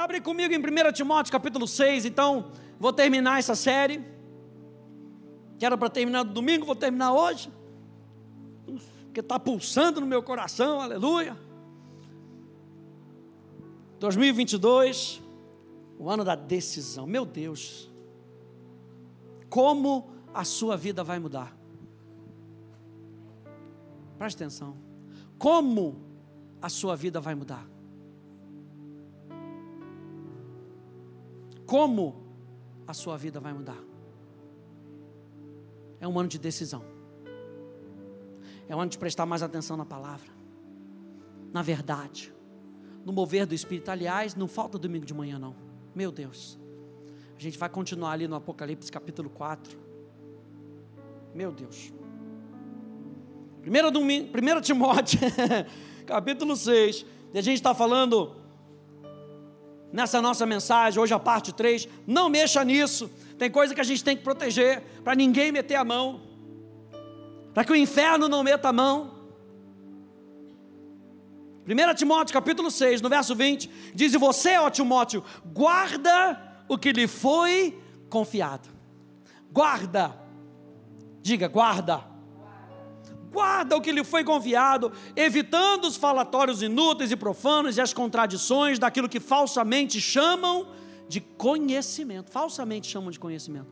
[0.00, 4.02] Abre comigo em 1 Timóteo capítulo 6, então vou terminar essa série.
[5.58, 7.52] Que era para terminar no domingo, vou terminar hoje.
[9.04, 11.36] Porque está pulsando no meu coração, aleluia.
[13.98, 15.20] 2022,
[15.98, 17.06] o ano da decisão.
[17.06, 17.92] Meu Deus,
[19.50, 21.54] como a sua vida vai mudar?
[24.16, 24.78] Preste atenção.
[25.38, 26.00] Como
[26.62, 27.68] a sua vida vai mudar?
[31.70, 32.16] Como
[32.84, 33.78] a sua vida vai mudar?
[36.00, 36.82] É um ano de decisão.
[38.68, 40.28] É um ano de prestar mais atenção na palavra,
[41.52, 42.34] na verdade,
[43.04, 43.88] no mover do Espírito.
[43.88, 45.54] Aliás, não falta domingo de manhã, não.
[45.94, 46.58] Meu Deus.
[47.36, 49.78] A gente vai continuar ali no Apocalipse capítulo 4.
[51.32, 51.92] Meu Deus.
[53.64, 55.20] 1 Timóteo,
[56.04, 58.39] capítulo 6, e a gente está falando
[59.92, 64.04] nessa nossa mensagem, hoje a parte 3, não mexa nisso, tem coisa que a gente
[64.04, 66.20] tem que proteger, para ninguém meter a mão,
[67.52, 69.18] para que o inferno não meta a mão.
[71.66, 76.92] 1 Timóteo capítulo 6, no verso 20, diz: E você, ó Timóteo, guarda o que
[76.92, 78.68] lhe foi confiado.
[79.52, 80.16] Guarda,
[81.22, 82.04] diga, guarda
[83.30, 88.78] guarda o que lhe foi confiado, evitando os falatórios inúteis e profanos e as contradições
[88.78, 90.68] daquilo que falsamente chamam
[91.08, 92.30] de conhecimento.
[92.30, 93.68] Falsamente chamam de conhecimento.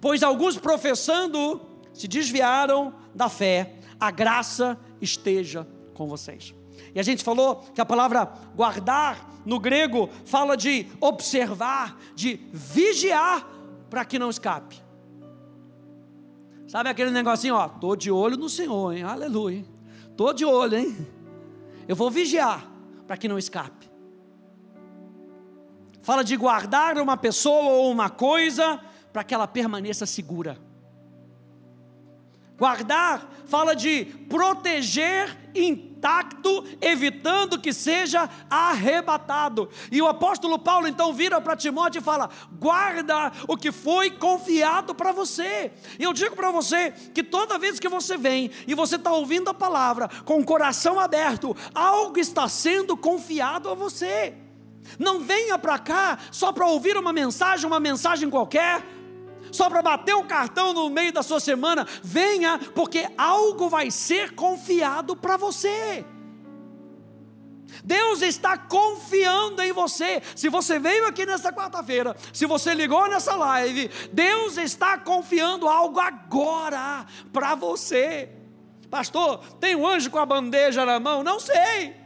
[0.00, 1.60] Pois alguns professando
[1.92, 6.54] se desviaram da fé, a graça esteja com vocês.
[6.94, 13.46] E a gente falou que a palavra guardar no grego fala de observar, de vigiar
[13.90, 14.82] para que não escape.
[16.72, 19.02] Sabe aquele negocinho, ó, tô de olho no Senhor, hein?
[19.02, 19.62] Aleluia.
[20.16, 21.06] Tô de olho, hein?
[21.86, 22.66] Eu vou vigiar
[23.06, 23.90] para que não escape.
[26.00, 28.80] Fala de guardar uma pessoa ou uma coisa
[29.12, 30.58] para que ela permaneça segura.
[32.62, 39.68] Guardar fala de proteger intacto, evitando que seja arrebatado.
[39.90, 42.30] E o apóstolo Paulo então vira para Timóteo e fala:
[42.60, 45.72] guarda o que foi confiado para você.
[45.98, 49.50] E eu digo para você que toda vez que você vem e você está ouvindo
[49.50, 54.34] a palavra com o coração aberto, algo está sendo confiado a você.
[55.00, 58.84] Não venha para cá só para ouvir uma mensagem, uma mensagem qualquer
[59.52, 61.86] só para bater o cartão no meio da sua semana.
[62.02, 66.04] Venha, porque algo vai ser confiado para você.
[67.84, 70.20] Deus está confiando em você.
[70.34, 76.00] Se você veio aqui nessa quarta-feira, se você ligou nessa live, Deus está confiando algo
[76.00, 78.30] agora para você.
[78.90, 81.22] Pastor, tem um anjo com a bandeja na mão?
[81.22, 82.01] Não sei.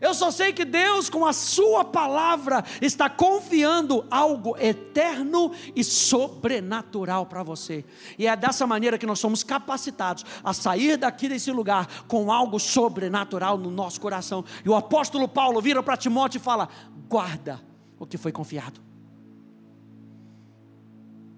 [0.00, 7.26] Eu só sei que Deus, com a Sua palavra, está confiando algo eterno e sobrenatural
[7.26, 7.84] para você.
[8.18, 12.58] E é dessa maneira que nós somos capacitados a sair daqui desse lugar com algo
[12.58, 14.44] sobrenatural no nosso coração.
[14.64, 16.68] E o apóstolo Paulo vira para Timóteo e fala:
[17.08, 17.60] guarda
[17.98, 18.80] o que foi confiado.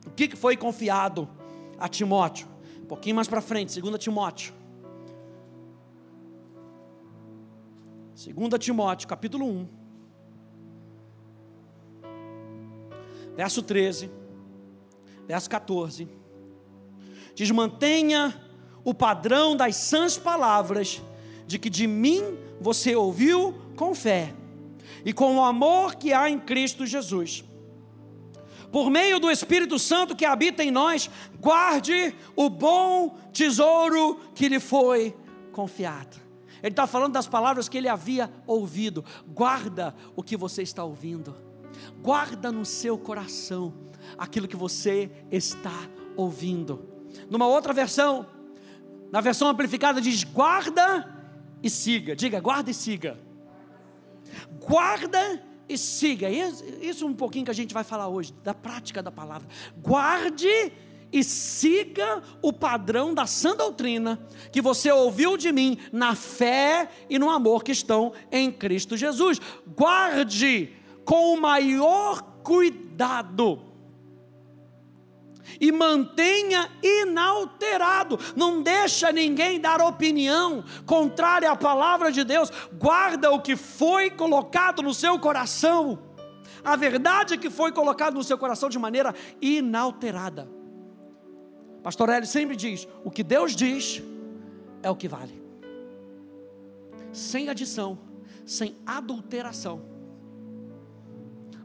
[0.06, 1.28] O que foi confiado
[1.78, 2.48] a Timóteo?
[2.82, 4.58] Um pouquinho mais para frente, 2 Timóteo
[8.18, 9.68] 2 Timóteo, capítulo 1,
[13.36, 14.10] verso 13,
[15.24, 16.08] verso 14,
[17.32, 18.34] diz: Mantenha
[18.82, 21.00] o padrão das sãs palavras,
[21.46, 24.34] de que de mim você ouviu com fé,
[25.04, 27.44] e com o amor que há em Cristo Jesus.
[28.72, 31.08] Por meio do Espírito Santo que habita em nós,
[31.38, 35.16] guarde o bom tesouro que lhe foi
[35.52, 36.27] confiado.
[36.62, 39.04] Ele está falando das palavras que ele havia ouvido.
[39.26, 41.34] Guarda o que você está ouvindo.
[42.00, 43.74] Guarda no seu coração
[44.16, 46.88] aquilo que você está ouvindo.
[47.30, 48.26] Numa outra versão,
[49.10, 51.14] na versão amplificada, diz: guarda
[51.62, 52.14] e siga.
[52.14, 53.18] Diga, guarda e siga.
[54.60, 56.28] Guarda e siga.
[56.30, 59.48] Isso é um pouquinho que a gente vai falar hoje, da prática da palavra.
[59.76, 60.72] Guarde e
[61.12, 64.20] e siga o padrão da sã doutrina
[64.52, 69.40] que você ouviu de mim na fé e no amor que estão em Cristo Jesus.
[69.66, 70.72] Guarde
[71.04, 73.68] com o maior cuidado
[75.60, 78.18] e mantenha inalterado.
[78.36, 82.52] Não deixa ninguém dar opinião contrária à palavra de Deus.
[82.74, 85.98] Guarda o que foi colocado no seu coração.
[86.62, 90.57] A verdade que foi colocada no seu coração de maneira inalterada.
[91.88, 94.02] Pastor sempre diz: o que Deus diz
[94.82, 95.42] é o que vale.
[97.14, 97.98] Sem adição,
[98.44, 99.80] sem adulteração.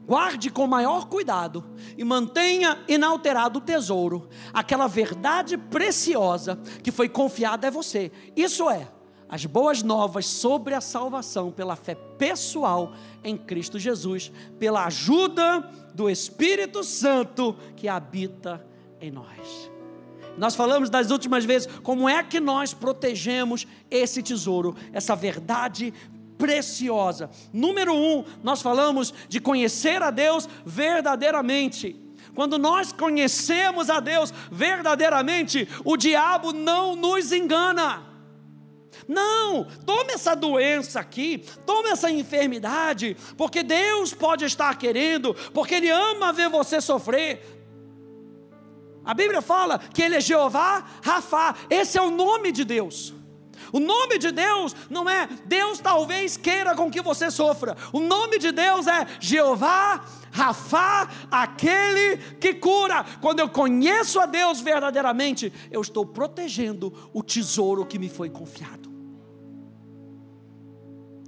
[0.06, 1.62] Guarde com maior cuidado
[1.98, 8.10] e mantenha inalterado o tesouro, aquela verdade preciosa que foi confiada a você.
[8.34, 8.88] Isso é,
[9.28, 15.60] as boas novas sobre a salvação pela fé pessoal em Cristo Jesus, pela ajuda
[15.94, 18.66] do Espírito Santo que habita
[18.98, 19.73] em nós.
[20.36, 25.92] Nós falamos das últimas vezes como é que nós protegemos esse tesouro, essa verdade
[26.36, 27.30] preciosa.
[27.52, 31.96] Número um, nós falamos de conhecer a Deus verdadeiramente.
[32.34, 38.14] Quando nós conhecemos a Deus verdadeiramente, o diabo não nos engana.
[39.06, 45.90] Não, tome essa doença aqui, tome essa enfermidade, porque Deus pode estar querendo, porque Ele
[45.90, 47.53] ama ver você sofrer.
[49.04, 53.12] A Bíblia fala que Ele é Jeová Rafá, esse é o nome de Deus.
[53.72, 57.76] O nome de Deus não é Deus talvez queira com que você sofra.
[57.92, 63.04] O nome de Deus é Jeová Rafá, aquele que cura.
[63.20, 68.88] Quando eu conheço a Deus verdadeiramente, eu estou protegendo o tesouro que me foi confiado.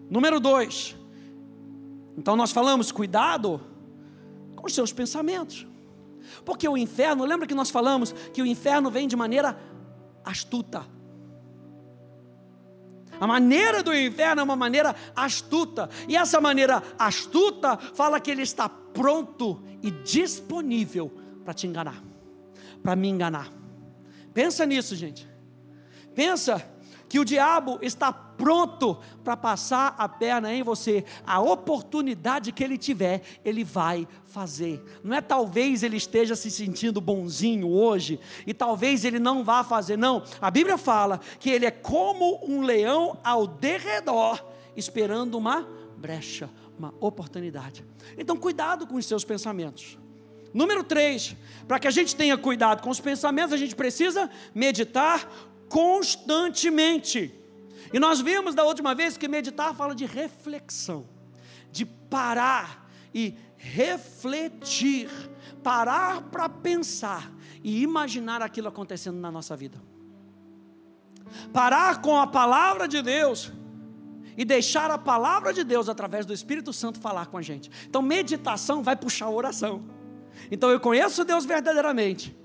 [0.08, 0.94] Número dois.
[2.16, 3.60] Então nós falamos, cuidado
[4.54, 5.66] com os seus pensamentos.
[6.44, 9.58] Porque o inferno, lembra que nós falamos que o inferno vem de maneira
[10.24, 10.86] astuta.
[13.18, 18.42] A maneira do inferno é uma maneira astuta, e essa maneira astuta fala que ele
[18.42, 21.10] está pronto e disponível
[21.44, 22.02] para te enganar,
[22.82, 23.50] para me enganar.
[24.34, 25.26] Pensa nisso, gente.
[26.14, 26.62] Pensa
[27.08, 31.04] que o diabo está pronto para passar a perna em você.
[31.26, 34.82] A oportunidade que ele tiver, ele vai fazer.
[35.02, 39.96] Não é talvez ele esteja se sentindo bonzinho hoje e talvez ele não vá fazer,
[39.96, 40.22] não.
[40.40, 44.44] A Bíblia fala que ele é como um leão ao derredor,
[44.76, 45.66] esperando uma
[45.96, 47.84] brecha, uma oportunidade.
[48.18, 49.98] Então, cuidado com os seus pensamentos.
[50.52, 51.36] Número 3,
[51.66, 55.30] para que a gente tenha cuidado com os pensamentos, a gente precisa meditar
[55.68, 57.34] constantemente.
[57.92, 61.08] E nós vimos da última vez que meditar fala de reflexão,
[61.70, 65.10] de parar e refletir,
[65.62, 69.80] parar para pensar e imaginar aquilo acontecendo na nossa vida.
[71.52, 73.52] Parar com a palavra de Deus
[74.36, 77.70] e deixar a palavra de Deus através do Espírito Santo falar com a gente.
[77.88, 79.84] Então, meditação vai puxar a oração.
[80.50, 82.36] Então, eu conheço Deus verdadeiramente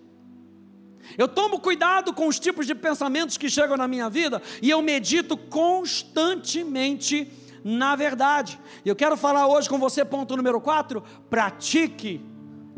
[1.18, 4.82] eu tomo cuidado com os tipos de pensamentos que chegam na minha vida e eu
[4.82, 7.32] medito constantemente
[7.64, 8.60] na verdade.
[8.86, 12.22] Eu quero falar hoje com você, ponto número 4: pratique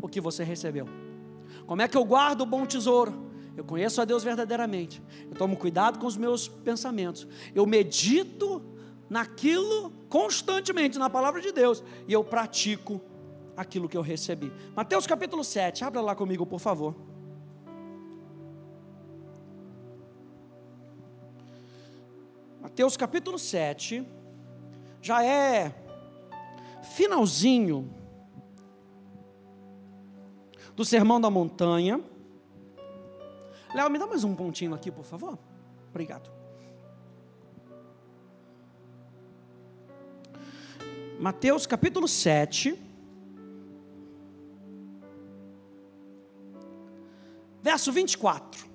[0.00, 0.86] o que você recebeu.
[1.66, 3.24] Como é que eu guardo o bom tesouro?
[3.56, 5.02] Eu conheço a Deus verdadeiramente.
[5.30, 7.26] Eu tomo cuidado com os meus pensamentos.
[7.54, 8.62] Eu medito
[9.08, 11.82] naquilo constantemente, na palavra de Deus.
[12.06, 13.00] E eu pratico
[13.56, 14.52] aquilo que eu recebi.
[14.74, 16.94] Mateus capítulo 7, abra lá comigo, por favor.
[22.64, 24.08] Mateus capítulo 7,
[25.02, 25.70] já é
[26.94, 27.94] finalzinho
[30.74, 32.02] do Sermão da Montanha.
[33.74, 35.38] Léo, me dá mais um pontinho aqui, por favor.
[35.90, 36.30] Obrigado.
[41.20, 42.82] Mateus capítulo 7.
[47.60, 48.73] Verso 24.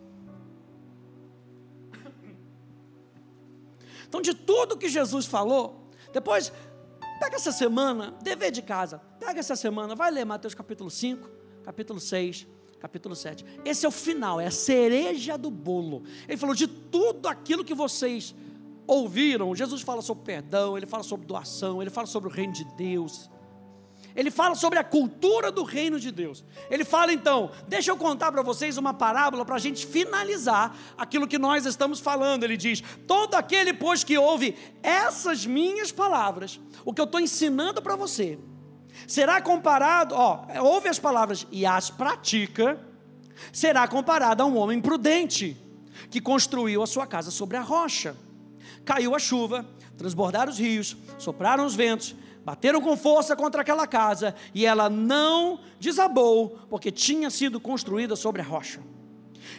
[4.09, 6.51] Então, de tudo que Jesus falou, depois,
[7.19, 11.29] pega essa semana, dever de casa, pega essa semana, vai ler Mateus capítulo 5,
[11.63, 12.47] capítulo 6,
[12.79, 13.45] capítulo 7.
[13.63, 16.03] Esse é o final, é a cereja do bolo.
[16.27, 18.33] Ele falou de tudo aquilo que vocês
[18.87, 19.55] ouviram.
[19.55, 23.29] Jesus fala sobre perdão, ele fala sobre doação, ele fala sobre o reino de Deus.
[24.15, 26.43] Ele fala sobre a cultura do reino de Deus.
[26.69, 31.27] Ele fala então, deixa eu contar para vocês uma parábola para a gente finalizar aquilo
[31.27, 32.43] que nós estamos falando.
[32.43, 37.81] Ele diz: Todo aquele, pois, que ouve essas minhas palavras, o que eu estou ensinando
[37.81, 38.39] para você,
[39.07, 42.79] será comparado, ó, ouve as palavras e as pratica,
[43.51, 45.55] será comparado a um homem prudente
[46.09, 48.15] que construiu a sua casa sobre a rocha.
[48.83, 49.65] Caiu a chuva,
[49.97, 52.15] transbordaram os rios, sopraram os ventos
[52.49, 58.41] bateram com força contra aquela casa e ela não desabou, porque tinha sido construída sobre
[58.41, 58.81] a rocha.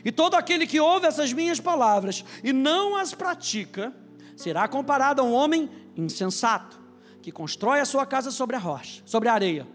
[0.04, 3.94] E todo aquele que ouve essas minhas palavras e não as pratica,
[4.36, 6.80] será comparado a um homem insensato,
[7.22, 9.68] que constrói a sua casa sobre a rocha, sobre a areia.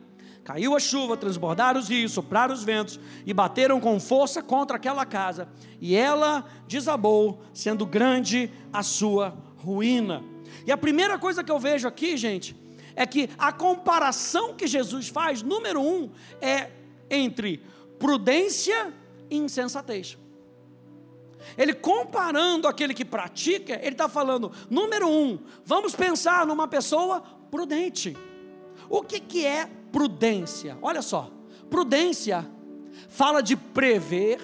[0.43, 5.05] Caiu a chuva, transbordaram os rios, sopraram os ventos e bateram com força contra aquela
[5.05, 5.47] casa,
[5.79, 10.21] e ela desabou, sendo grande a sua ruína.
[10.67, 12.64] E a primeira coisa que eu vejo aqui, gente,
[12.95, 16.09] é que a comparação que Jesus faz, número um,
[16.41, 16.71] é
[17.09, 17.61] entre
[17.99, 18.93] prudência
[19.29, 20.17] e insensatez.
[21.57, 27.21] Ele comparando aquele que pratica, ele está falando, número um, vamos pensar numa pessoa
[27.51, 28.17] prudente.
[28.89, 30.77] O que, que é prudência?
[30.81, 31.29] Olha só,
[31.69, 32.45] prudência
[33.09, 34.39] fala de prever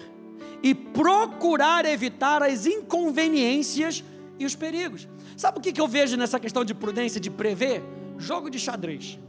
[0.61, 4.03] e procurar evitar as inconveniências
[4.37, 5.07] e os perigos.
[5.35, 7.81] Sabe o que, que eu vejo nessa questão de prudência, de prever?
[8.21, 9.19] Jogo de xadrez.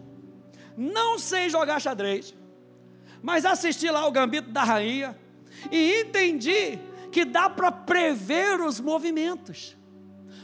[0.77, 2.35] Não sei jogar xadrez,
[3.23, 5.19] mas assisti lá o Gambito da Rainha
[5.71, 6.79] e entendi
[7.11, 9.77] que dá para prever os movimentos.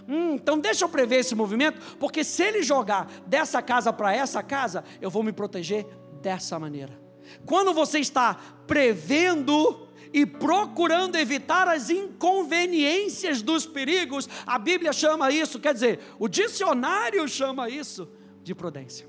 [0.06, 4.42] Hum, então deixa eu prever esse movimento, porque se ele jogar dessa casa para essa
[4.42, 5.86] casa, eu vou me proteger
[6.22, 6.98] dessa maneira.
[7.44, 8.34] Quando você está
[8.66, 16.26] prevendo e procurando evitar as inconveniências dos perigos, a Bíblia chama isso, quer dizer, o
[16.26, 18.08] dicionário chama isso
[18.48, 19.06] de prudência.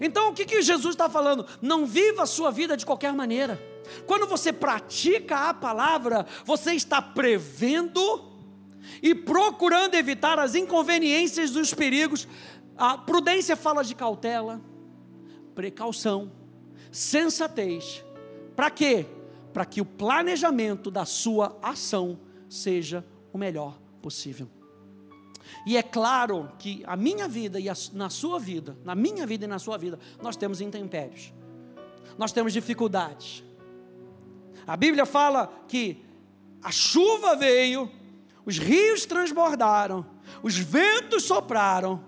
[0.00, 1.46] Então o que, que Jesus está falando?
[1.62, 3.56] Não viva a sua vida de qualquer maneira.
[4.04, 8.00] Quando você pratica a palavra, você está prevendo
[9.00, 12.26] e procurando evitar as inconveniências dos perigos.
[12.76, 14.60] A prudência fala de cautela,
[15.54, 16.32] precaução,
[16.90, 18.04] sensatez.
[18.56, 19.06] Para quê?
[19.52, 22.18] Para que o planejamento da sua ação
[22.48, 24.57] seja o melhor possível.
[25.66, 29.44] E é claro que a minha vida e a, na sua vida, na minha vida
[29.44, 31.32] e na sua vida, nós temos intempéries,
[32.16, 33.44] nós temos dificuldades.
[34.66, 36.04] A Bíblia fala que
[36.62, 37.90] a chuva veio,
[38.44, 40.06] os rios transbordaram,
[40.42, 42.04] os ventos sopraram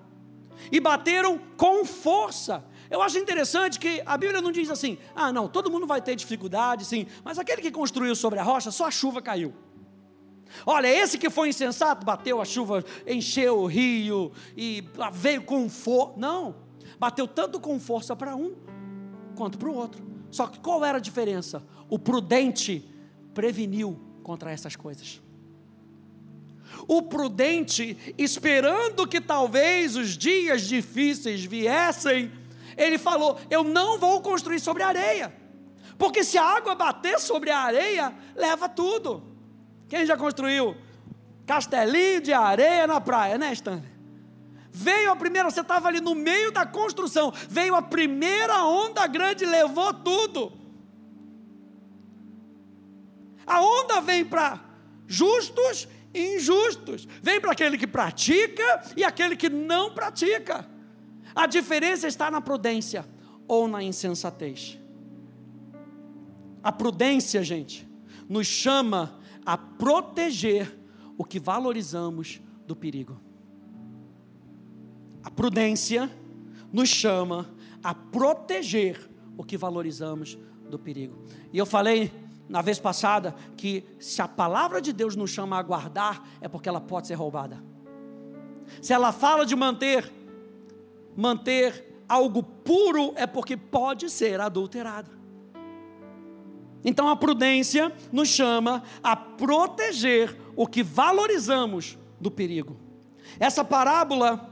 [0.71, 2.65] e bateram com força.
[2.91, 6.17] Eu acho interessante que a Bíblia não diz assim: ah, não, todo mundo vai ter
[6.17, 9.55] dificuldade, sim, mas aquele que construiu sobre a rocha, só a chuva caiu.
[10.67, 16.15] Olha, esse que foi insensato, bateu a chuva, encheu o rio e veio com força.
[16.17, 16.57] Não,
[16.99, 18.55] bateu tanto com força para um
[19.35, 20.05] quanto para o outro.
[20.31, 21.63] Só que qual era a diferença?
[21.89, 22.85] O prudente
[23.35, 25.21] preveniu contra essas coisas.
[26.87, 32.31] O prudente, esperando que talvez os dias difíceis viessem,
[32.77, 35.35] ele falou: Eu não vou construir sobre areia,
[35.99, 39.30] porque se a água bater sobre a areia, leva tudo.
[39.91, 40.77] Quem já construiu
[41.45, 43.91] castelinho de areia na praia, né, Stanley?
[44.71, 49.45] Veio a primeira, você estava ali no meio da construção, veio a primeira onda grande
[49.45, 50.53] levou tudo.
[53.45, 54.61] A onda vem para
[55.09, 60.69] justos e injustos, vem para aquele que pratica e aquele que não pratica.
[61.35, 63.05] A diferença está na prudência
[63.49, 64.79] ou na insensatez.
[66.63, 67.89] A prudência, gente,
[68.29, 69.20] nos chama
[69.51, 70.79] a proteger
[71.19, 73.21] o que valorizamos do perigo.
[75.25, 76.09] A prudência
[76.73, 77.49] nos chama
[77.83, 80.39] a proteger o que valorizamos
[80.71, 81.25] do perigo.
[81.53, 82.13] E eu falei
[82.49, 86.69] na vez passada que se a palavra de Deus nos chama a guardar, é porque
[86.69, 87.61] ela pode ser roubada.
[88.81, 90.13] Se ela fala de manter
[91.17, 95.11] manter algo puro, é porque pode ser adulterado.
[96.85, 102.77] Então a prudência nos chama a proteger o que valorizamos do perigo.
[103.39, 104.51] Essa parábola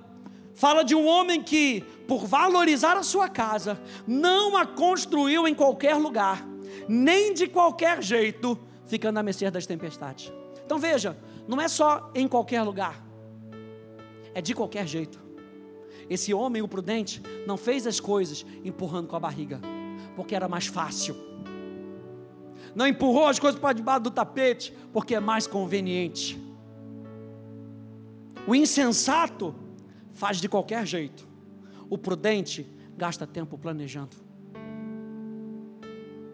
[0.54, 5.94] fala de um homem que, por valorizar a sua casa, não a construiu em qualquer
[5.94, 6.46] lugar,
[6.88, 10.32] nem de qualquer jeito, ficando à mercê das tempestades.
[10.64, 11.16] Então veja,
[11.46, 13.02] não é só em qualquer lugar,
[14.34, 15.18] é de qualquer jeito.
[16.10, 19.60] Esse homem, o prudente, não fez as coisas empurrando com a barriga,
[20.16, 21.14] porque era mais fácil.
[22.74, 26.40] Não empurrou as coisas para debaixo do tapete, porque é mais conveniente.
[28.46, 29.54] O insensato
[30.12, 31.28] faz de qualquer jeito.
[31.90, 34.16] O prudente gasta tempo planejando.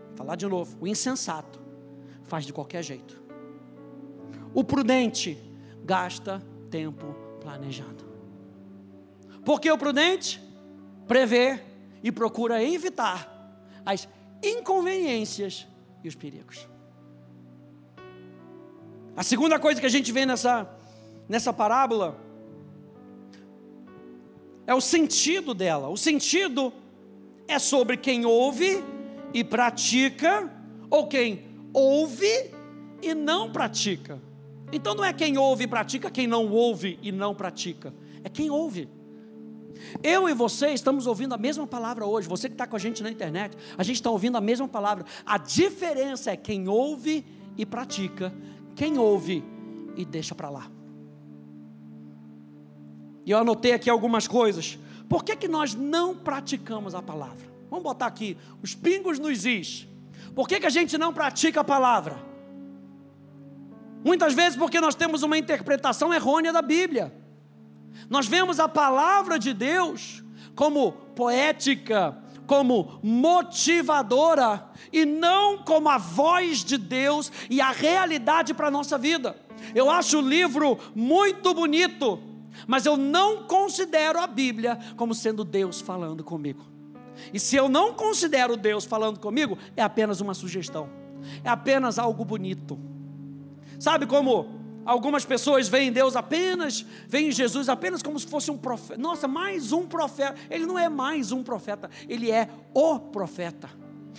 [0.09, 0.77] Vou falar de novo.
[0.81, 1.61] O insensato
[2.23, 3.21] faz de qualquer jeito.
[4.55, 5.39] O prudente
[5.85, 8.05] gasta tempo planejando.
[9.45, 10.41] Porque o prudente
[11.07, 11.61] prevê
[12.03, 13.29] e procura evitar
[13.85, 14.09] as
[14.43, 15.67] inconveniências
[16.05, 16.69] e os perigos.
[19.17, 20.69] A segunda coisa que a gente vê nessa,
[21.29, 22.21] nessa parábola
[24.67, 25.89] é o sentido dela.
[25.89, 26.73] O sentido
[27.49, 28.85] é sobre quem ouve
[29.33, 30.53] e pratica,
[30.91, 32.51] ou quem ouve
[33.03, 34.21] e não pratica.
[34.73, 37.95] Então não é quem ouve e pratica, quem não ouve e não pratica.
[38.23, 38.89] É quem ouve.
[40.03, 42.29] Eu e você estamos ouvindo a mesma palavra hoje.
[42.29, 45.05] Você que está com a gente na internet, a gente está ouvindo a mesma palavra.
[45.25, 47.25] A diferença é quem ouve
[47.57, 48.33] e pratica,
[48.75, 49.45] quem ouve
[49.97, 50.71] e deixa para lá.
[53.25, 54.79] E eu anotei aqui algumas coisas.
[55.09, 57.47] por que, que nós não praticamos a palavra?
[57.71, 59.87] Vamos botar aqui os pingos nos is.
[60.35, 62.19] Por que, que a gente não pratica a palavra?
[64.05, 67.24] Muitas vezes porque nós temos uma interpretação errônea da Bíblia.
[68.09, 70.23] Nós vemos a palavra de Deus
[70.55, 78.69] como poética, como motivadora e não como a voz de Deus e a realidade para
[78.69, 79.37] a nossa vida.
[79.75, 82.21] Eu acho o livro muito bonito,
[82.67, 86.65] mas eu não considero a Bíblia como sendo Deus falando comigo.
[87.33, 90.89] E se eu não considero Deus falando comigo, é apenas uma sugestão,
[91.43, 92.79] é apenas algo bonito.
[93.79, 99.01] Sabe como algumas pessoas veem Deus apenas, veem Jesus apenas como se fosse um profeta.
[99.01, 100.35] Nossa, mais um profeta.
[100.51, 103.69] Ele não é mais um profeta, ele é o profeta.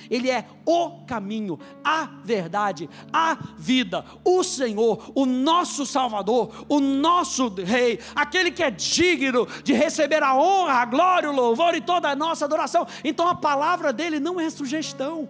[0.09, 7.47] Ele é o caminho, a verdade, a vida, o Senhor, o nosso Salvador, o nosso
[7.47, 12.09] Rei, aquele que é digno de receber a honra, a glória, o louvor e toda
[12.09, 12.85] a nossa adoração.
[13.03, 15.29] Então a palavra dele não é sugestão.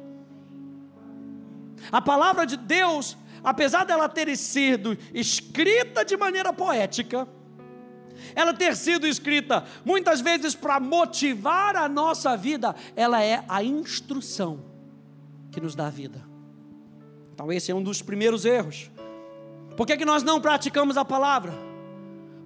[1.91, 3.15] A palavra de Deus,
[3.45, 7.27] apesar dela ter sido escrita de maneira poética,
[8.35, 14.65] ela ter sido escrita muitas vezes para motivar a nossa vida, ela é a instrução
[15.51, 16.21] que nos dá a vida.
[17.33, 18.89] Então, esse é um dos primeiros erros.
[19.77, 21.53] Por que, que nós não praticamos a palavra?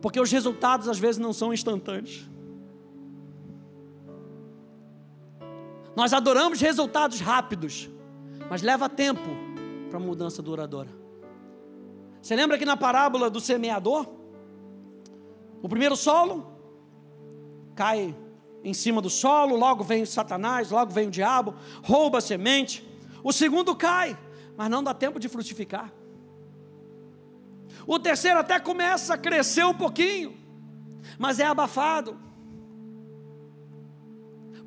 [0.02, 2.28] Porque os resultados às vezes não são instantâneos.
[5.96, 7.90] Nós adoramos resultados rápidos,
[8.50, 9.49] mas leva tempo
[9.90, 10.90] para mudança duradoura.
[12.22, 14.08] Você lembra que na parábola do semeador?
[15.62, 16.54] O primeiro solo
[17.76, 18.16] cai
[18.64, 22.88] em cima do solo, logo vem Satanás, logo vem o diabo, rouba a semente.
[23.24, 24.18] O segundo cai,
[24.56, 25.92] mas não dá tempo de frutificar.
[27.88, 30.38] O terceiro até começa a crescer um pouquinho,
[31.18, 32.20] mas é abafado.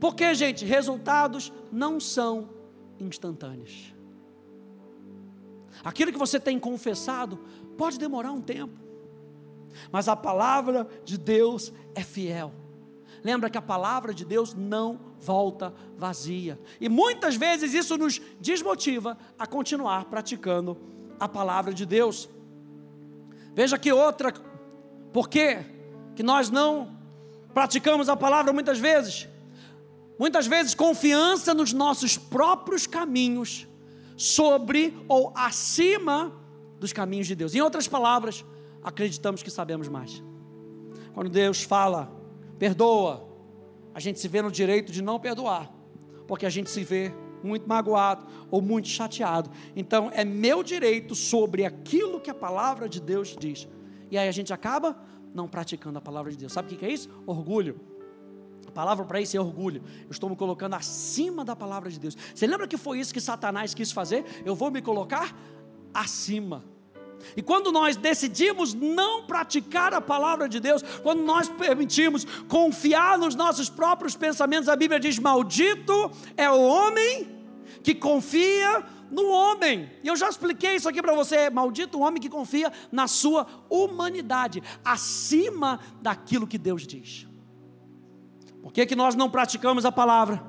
[0.00, 2.50] Porque, gente, resultados não são
[2.98, 3.91] instantâneos.
[5.84, 7.38] Aquilo que você tem confessado
[7.76, 8.82] pode demorar um tempo
[9.90, 12.52] mas a palavra de Deus é fiel.
[13.24, 16.58] Lembra que a palavra de Deus não volta vazia.
[16.80, 20.76] E muitas vezes isso nos desmotiva a continuar praticando
[21.20, 22.28] a palavra de Deus.
[23.54, 24.32] Veja que outra,
[25.12, 25.58] por que
[26.16, 26.96] que nós não
[27.54, 29.28] praticamos a palavra muitas vezes?
[30.18, 33.68] Muitas vezes confiança nos nossos próprios caminhos
[34.22, 36.32] sobre ou acima
[36.78, 37.56] dos caminhos de Deus.
[37.56, 38.44] Em outras palavras,
[38.82, 40.22] acreditamos que sabemos mais.
[41.12, 42.12] Quando Deus fala,
[42.56, 43.28] perdoa,
[43.92, 45.72] a gente se vê no direito de não perdoar,
[46.28, 49.50] porque a gente se vê muito magoado ou muito chateado.
[49.74, 53.68] Então, é meu direito sobre aquilo que a palavra de Deus diz.
[54.08, 54.96] E aí a gente acaba
[55.34, 56.52] não praticando a palavra de Deus.
[56.52, 57.10] Sabe o que é isso?
[57.26, 57.80] Orgulho.
[58.72, 59.82] A palavra para isso é orgulho.
[60.06, 62.16] Eu estou me colocando acima da palavra de Deus.
[62.34, 64.24] Você lembra que foi isso que Satanás quis fazer?
[64.46, 65.36] Eu vou me colocar
[65.92, 66.64] acima.
[67.36, 73.34] E quando nós decidimos não praticar a palavra de Deus, quando nós permitimos confiar nos
[73.34, 77.28] nossos próprios pensamentos, a Bíblia diz: Maldito é o homem
[77.82, 79.90] que confia no homem.
[80.02, 83.46] E eu já expliquei isso aqui para você: maldito o homem que confia na sua
[83.68, 87.30] humanidade, acima daquilo que Deus diz.
[88.62, 90.42] Por que, que nós não praticamos a palavra?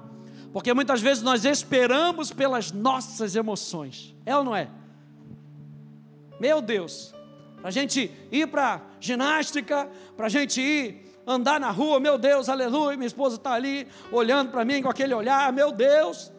[0.54, 4.70] Porque muitas vezes nós esperamos pelas nossas emoções, é ou não é?
[6.40, 7.14] Meu Deus,
[7.60, 12.50] para a gente ir para ginástica, para a gente ir andar na rua, meu Deus,
[12.50, 16.32] aleluia, minha esposa está ali olhando para mim com aquele olhar, meu Deus.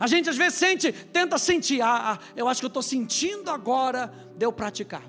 [0.00, 3.50] A gente às vezes sente, tenta sentir, ah, ah eu acho que eu estou sentindo
[3.50, 5.02] agora de eu praticar.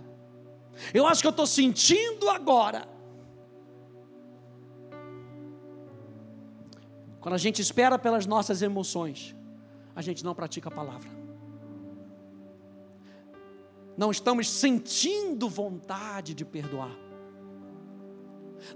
[0.94, 2.88] Eu acho que eu estou sentindo agora.
[7.28, 9.36] Quando a gente espera pelas nossas emoções,
[9.94, 11.18] a gente não pratica a palavra
[13.98, 16.96] não estamos sentindo vontade de perdoar.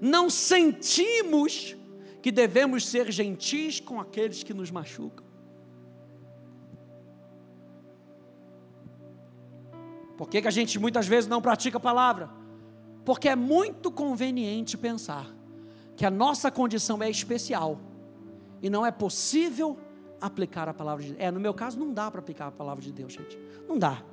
[0.02, 1.78] Não sentimos
[2.22, 5.24] que devemos ser gentis com aqueles que nos machucam.
[10.18, 12.30] Por que, que a gente muitas vezes não pratica a palavra?
[13.06, 15.28] Porque é muito conveniente pensar
[15.96, 17.80] que a nossa condição é especial
[18.62, 19.78] e não é possível
[20.20, 21.22] aplicar a palavra de Deus.
[21.22, 23.38] É, no meu caso, não dá para aplicar a palavra de Deus, gente.
[23.68, 24.04] Não dá.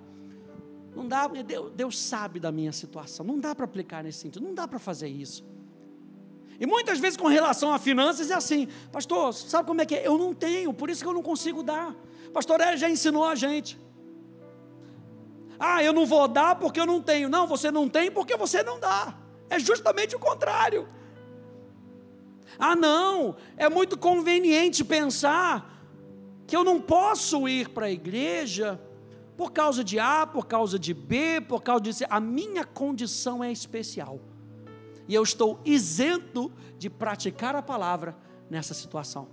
[0.96, 3.24] Não dá, Deus, Deus sabe da minha situação.
[3.24, 5.44] Não dá para aplicar nesse sentido, não dá para fazer isso.
[6.58, 10.06] E muitas vezes com relação a finanças é assim, pastor, sabe como é que é?
[10.06, 11.94] Eu não tenho, por isso que eu não consigo dar.
[12.32, 13.78] Pastor Hélio já ensinou a gente.
[15.58, 17.28] Ah, eu não vou dar porque eu não tenho.
[17.28, 19.16] Não, você não tem porque você não dá.
[19.50, 20.88] É justamente o contrário.
[22.58, 25.78] Ah, não, é muito conveniente pensar
[26.46, 28.80] que eu não posso ir para a igreja
[29.36, 32.06] por causa de A, por causa de B, por causa de C.
[32.10, 34.18] A minha condição é especial.
[35.06, 38.16] E eu estou isento de praticar a palavra
[38.50, 39.28] nessa situação.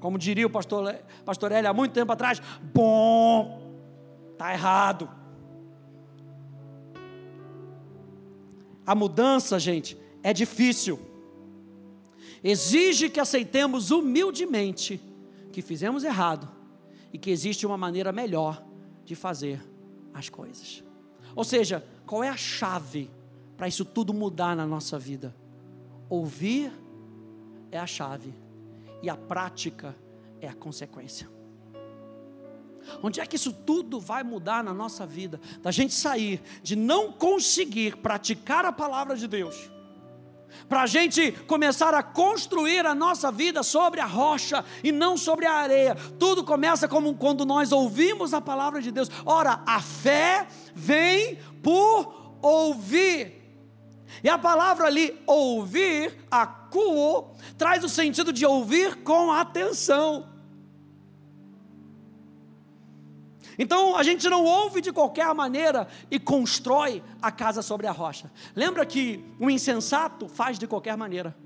[0.00, 2.40] Como diria o pastor, pastor há muito tempo atrás,
[2.72, 3.76] bom,
[4.32, 5.10] está errado.
[8.86, 11.07] A mudança, gente, é difícil.
[12.50, 14.98] Exige que aceitemos humildemente
[15.52, 16.48] que fizemos errado
[17.12, 18.64] e que existe uma maneira melhor
[19.04, 19.62] de fazer
[20.14, 20.82] as coisas.
[21.36, 23.10] Ou seja, qual é a chave
[23.54, 25.36] para isso tudo mudar na nossa vida?
[26.08, 26.72] Ouvir
[27.70, 28.32] é a chave
[29.02, 29.94] e a prática
[30.40, 31.28] é a consequência.
[33.02, 35.38] Onde é que isso tudo vai mudar na nossa vida?
[35.60, 39.70] Da gente sair de não conseguir praticar a palavra de Deus,
[40.68, 45.46] para a gente começar a construir a nossa vida sobre a rocha e não sobre
[45.46, 45.94] a areia.
[46.18, 49.10] Tudo começa como quando nós ouvimos a palavra de Deus.
[49.24, 53.38] Ora, a fé vem por ouvir.
[54.22, 60.37] E a palavra ali, ouvir, acuo, traz o sentido de ouvir com atenção.
[63.58, 68.30] Então a gente não ouve de qualquer maneira e constrói a casa sobre a rocha.
[68.54, 71.36] Lembra que o insensato faz de qualquer maneira.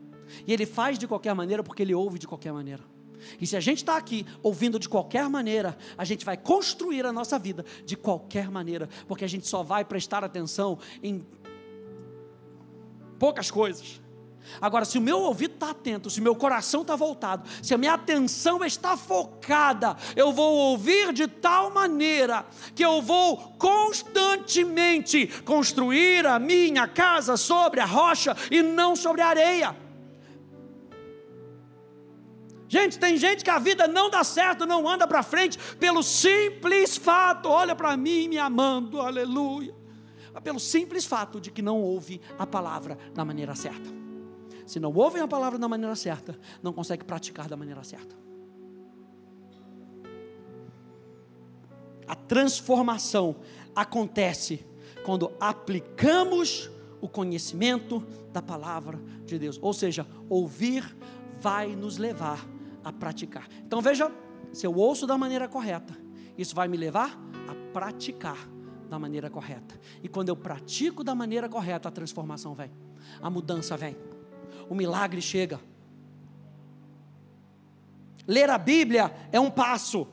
[0.46, 2.82] E ele faz de qualquer maneira porque ele ouve de qualquer maneira.
[3.40, 7.12] E se a gente está aqui ouvindo de qualquer maneira, a gente vai construir a
[7.12, 11.24] nossa vida de qualquer maneira, porque a gente só vai prestar atenção em
[13.18, 14.01] poucas coisas.
[14.60, 17.78] Agora, se o meu ouvido está atento, se o meu coração está voltado, se a
[17.78, 26.26] minha atenção está focada, eu vou ouvir de tal maneira que eu vou constantemente construir
[26.26, 29.76] a minha casa sobre a rocha e não sobre a areia.
[32.68, 36.96] Gente, tem gente que a vida não dá certo, não anda para frente, pelo simples
[36.96, 39.74] fato, olha para mim me amando, aleluia,
[40.42, 44.01] pelo simples fato de que não ouve a palavra da maneira certa
[44.66, 48.16] se não ouvem a palavra da maneira certa, não conseguem praticar da maneira certa.
[52.06, 53.36] A transformação
[53.74, 54.66] acontece
[55.04, 56.70] quando aplicamos
[57.00, 59.58] o conhecimento da palavra de Deus.
[59.60, 60.96] Ou seja, ouvir
[61.38, 62.46] vai nos levar
[62.84, 63.48] a praticar.
[63.66, 64.10] Então veja,
[64.52, 65.96] se eu ouço da maneira correta,
[66.36, 68.48] isso vai me levar a praticar
[68.88, 69.78] da maneira correta.
[70.02, 72.70] E quando eu pratico da maneira correta, a transformação vem,
[73.20, 73.96] a mudança vem
[74.68, 75.60] o milagre chega.
[78.26, 80.06] Ler a Bíblia é um passo.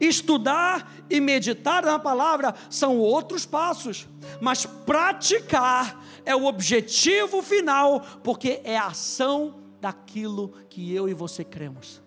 [0.00, 4.06] Estudar e meditar na palavra são outros passos,
[4.40, 11.42] mas praticar é o objetivo final, porque é a ação daquilo que eu e você
[11.42, 12.02] cremos.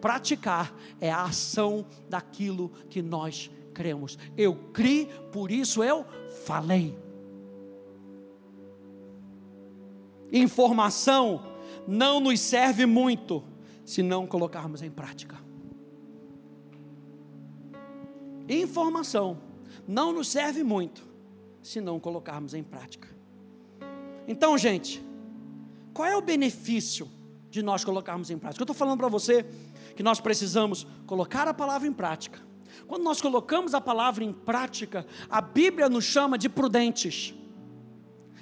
[0.00, 4.18] Praticar é a ação daquilo que nós cremos.
[4.36, 6.06] Eu criei, por isso eu
[6.46, 7.03] falei.
[10.32, 11.54] Informação
[11.86, 13.44] não nos serve muito
[13.84, 15.38] se não colocarmos em prática.
[18.48, 19.38] Informação
[19.86, 21.06] não nos serve muito
[21.62, 23.08] se não colocarmos em prática.
[24.26, 25.04] Então, gente,
[25.92, 27.08] qual é o benefício
[27.50, 28.62] de nós colocarmos em prática?
[28.62, 29.44] Eu estou falando para você
[29.94, 32.40] que nós precisamos colocar a palavra em prática.
[32.86, 37.34] Quando nós colocamos a palavra em prática, a Bíblia nos chama de prudentes.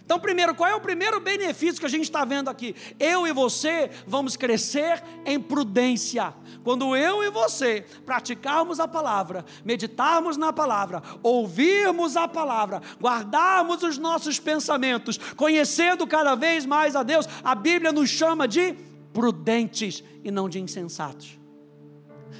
[0.04, 2.74] Então, primeiro, qual é o primeiro benefício que a gente está vendo aqui?
[2.98, 6.34] Eu e você vamos crescer em prudência.
[6.64, 13.96] Quando eu e você praticarmos a palavra, meditarmos na palavra, ouvirmos a palavra, guardarmos os
[13.96, 18.74] nossos pensamentos, conhecendo cada vez mais a Deus, a Bíblia nos chama de
[19.12, 21.38] prudentes e não de insensatos.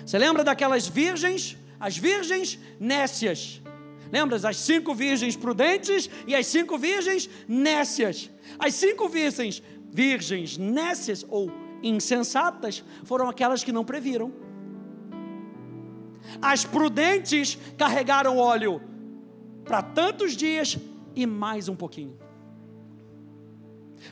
[0.05, 1.57] Você lembra daquelas virgens?
[1.79, 3.63] As virgens nécias
[4.13, 4.37] Lembra?
[4.47, 8.31] As cinco virgens prudentes e as cinco virgens nécias.
[8.59, 11.51] As cinco virgens, virgens nécias ou
[11.83, 14.31] insensatas foram aquelas que não previram.
[16.43, 18.83] As prudentes carregaram óleo
[19.65, 20.77] para tantos dias
[21.17, 22.19] e mais um pouquinho.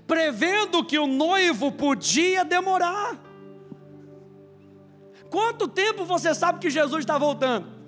[0.07, 3.21] Prevendo que o noivo podia demorar.
[5.29, 7.80] Quanto tempo você sabe que Jesus está voltando?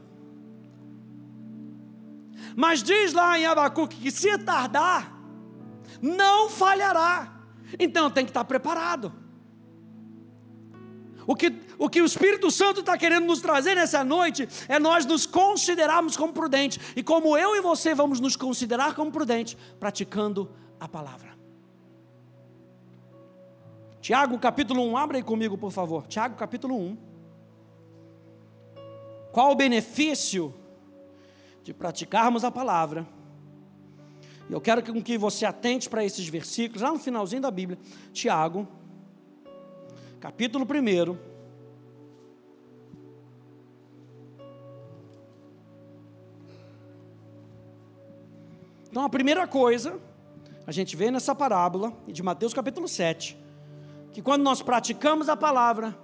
[2.57, 5.13] Mas diz lá em Abacuque que se tardar,
[6.01, 7.33] não falhará.
[7.79, 9.13] Então tem que estar preparado.
[11.27, 15.07] O que, o que o Espírito Santo está querendo nos trazer nessa noite é nós
[15.07, 16.81] nos considerarmos como prudentes.
[16.97, 21.33] E como eu e você vamos nos considerar como prudentes, praticando a palavra.
[24.01, 26.07] Tiago capítulo 1, abra aí comigo, por favor.
[26.09, 26.99] Tiago capítulo 1.
[29.31, 30.53] Qual o benefício
[31.63, 33.07] de praticarmos a palavra?
[34.51, 37.79] Eu quero que você atente para esses versículos, lá no finalzinho da Bíblia.
[38.13, 38.69] Tiago,
[40.21, 41.33] capítulo 1.
[48.91, 49.99] Então, a primeira coisa,
[50.67, 53.39] a gente vê nessa parábola, de Mateus capítulo 7,
[54.13, 55.97] que quando nós praticamos a palavra,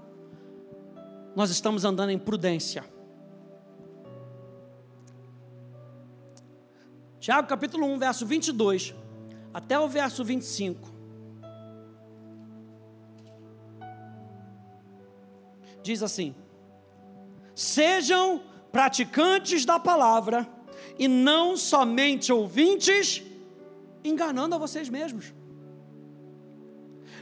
[1.37, 2.83] nós estamos andando em prudência.
[7.29, 8.95] Tiago capítulo 1, verso 22
[9.53, 10.91] até o verso 25.
[15.83, 16.35] Diz assim:
[17.55, 20.49] Sejam praticantes da palavra
[20.99, 23.23] e não somente ouvintes,
[24.03, 25.35] enganando a vocês mesmos.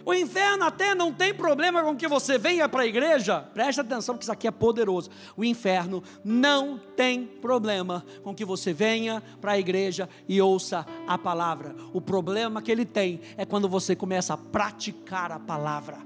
[0.06, 3.40] O inferno até não tem problema com que você venha para a igreja.
[3.52, 5.10] Preste atenção que isso aqui é poderoso.
[5.36, 11.18] O inferno não tem problema com que você venha para a igreja e ouça a
[11.18, 11.74] palavra.
[11.92, 15.98] O problema que ele tem é quando você começa a praticar a palavra.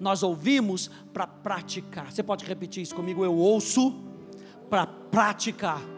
[0.00, 2.10] Nós ouvimos para praticar.
[2.10, 3.24] Você pode repetir isso comigo?
[3.24, 3.94] Eu ouço
[4.68, 5.93] para praticar.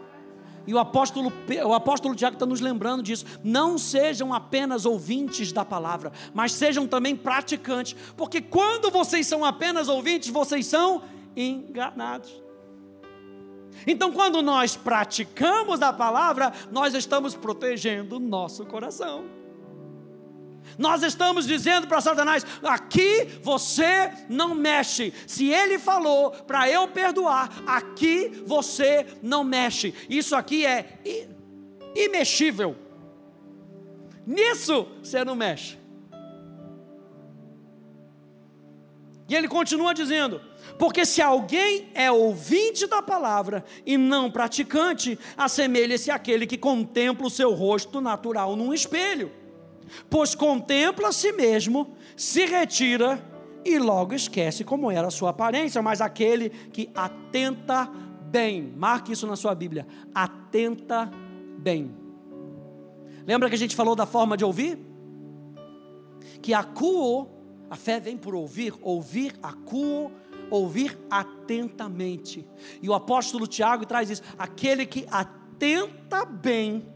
[0.67, 1.33] E o apóstolo,
[1.65, 3.25] o apóstolo Tiago está nos lembrando disso.
[3.45, 7.97] Não sejam apenas ouvintes da palavra, mas sejam também praticantes.
[8.17, 11.03] Porque quando vocês são apenas ouvintes, vocês são
[11.37, 12.43] enganados.
[13.87, 19.25] Então, quando nós praticamos a palavra, nós estamos protegendo o nosso coração.
[20.79, 25.13] Nós estamos dizendo para Satanás: aqui você não mexe.
[25.27, 29.95] Se ele falou para eu perdoar, aqui você não mexe.
[30.09, 30.99] Isso aqui é
[31.95, 32.77] imexível.
[34.27, 35.79] Nisso você não mexe.
[39.29, 40.43] E ele continua dizendo:
[40.79, 47.31] porque se alguém é ouvinte da palavra e não praticante, assemelha-se àquele que contempla o
[47.31, 49.46] seu rosto natural num espelho
[50.09, 53.23] pois contempla a si mesmo, se retira
[53.65, 57.91] e logo esquece como era a sua aparência, mas aquele que atenta
[58.31, 61.11] bem, marque isso na sua Bíblia, atenta
[61.59, 61.95] bem.
[63.27, 64.79] Lembra que a gente falou da forma de ouvir?
[66.41, 67.29] Que acuo,
[67.69, 70.13] a fé vem por ouvir, ouvir, acuo,
[70.49, 72.49] ouvir atentamente.
[72.81, 76.87] E o apóstolo Tiago traz isso: aquele que atenta bem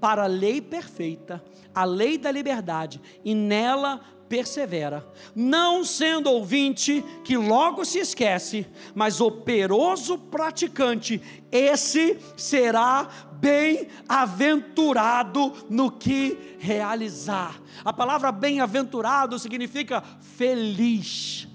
[0.00, 1.42] para a lei perfeita,
[1.74, 9.20] a lei da liberdade, e nela persevera, não sendo ouvinte que logo se esquece, mas
[9.20, 13.08] operoso praticante, esse será
[13.40, 17.60] bem-aventurado no que realizar.
[17.84, 21.49] A palavra bem-aventurado significa feliz.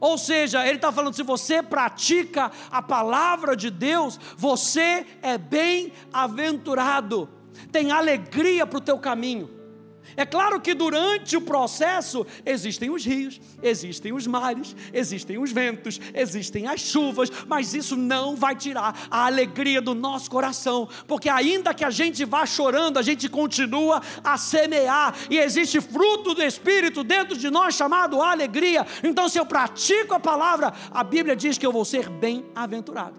[0.00, 7.28] Ou seja, ele está falando: se você pratica a palavra de Deus, você é bem-aventurado,
[7.72, 9.57] tem alegria para o teu caminho.
[10.18, 16.00] É claro que durante o processo existem os rios, existem os mares, existem os ventos,
[16.12, 21.72] existem as chuvas, mas isso não vai tirar a alegria do nosso coração, porque ainda
[21.72, 27.04] que a gente vá chorando, a gente continua a semear e existe fruto do Espírito
[27.04, 28.84] dentro de nós chamado alegria.
[29.04, 33.14] Então, se eu pratico a palavra, a Bíblia diz que eu vou ser bem-aventurado.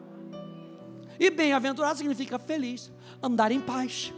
[1.18, 2.92] E bem-aventurado significa feliz,
[3.24, 4.12] andar em paz.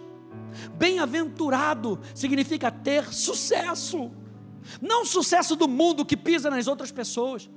[0.77, 4.11] Bem-aventurado significa ter sucesso,
[4.81, 7.49] não sucesso do mundo que pisa nas outras pessoas.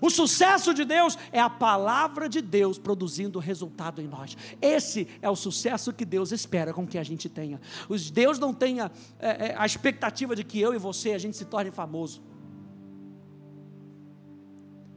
[0.00, 4.36] O sucesso de Deus é a palavra de Deus produzindo resultado em nós.
[4.60, 7.60] Esse é o sucesso que Deus espera com que a gente tenha.
[7.88, 11.36] Os Deus não tenha é, é, a expectativa de que eu e você a gente
[11.36, 12.22] se torne famoso,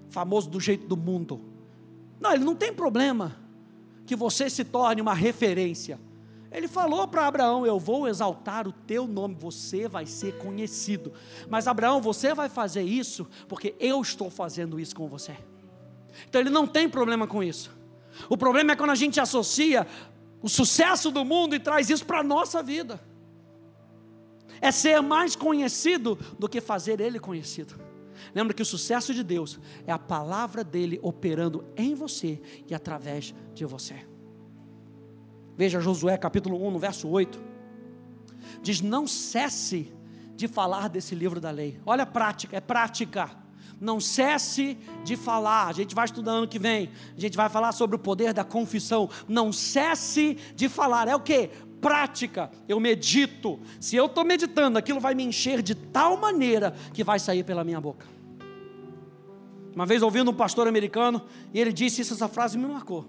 [0.09, 1.41] famoso do jeito do mundo.
[2.19, 3.35] Não, Ele não tem problema
[4.05, 5.99] que você se torne uma referência.
[6.55, 11.11] Ele falou para Abraão: Eu vou exaltar o teu nome, você vai ser conhecido.
[11.49, 15.35] Mas Abraão, você vai fazer isso porque eu estou fazendo isso com você.
[16.29, 17.75] Então ele não tem problema com isso.
[18.29, 19.85] O problema é quando a gente associa
[20.41, 23.01] o sucesso do mundo e traz isso para a nossa vida.
[24.61, 27.75] É ser mais conhecido do que fazer ele conhecido.
[28.33, 33.35] Lembra que o sucesso de Deus é a palavra dele operando em você e através
[33.53, 34.14] de você.
[35.57, 37.41] Veja Josué capítulo 1, no verso 8.
[38.61, 39.93] Diz: Não cesse
[40.35, 41.79] de falar desse livro da lei.
[41.85, 43.29] Olha a prática, é prática.
[43.79, 45.67] Não cesse de falar.
[45.67, 46.89] A gente vai estudando ano que vem.
[47.15, 49.09] A gente vai falar sobre o poder da confissão.
[49.27, 51.07] Não cesse de falar.
[51.07, 51.49] É o que?
[51.81, 52.49] Prática.
[52.67, 53.59] Eu medito.
[53.79, 57.63] Se eu estou meditando, aquilo vai me encher de tal maneira que vai sair pela
[57.63, 58.05] minha boca.
[59.75, 61.21] Uma vez ouvindo um pastor americano,
[61.53, 63.05] e ele disse isso, essa frase me marcou.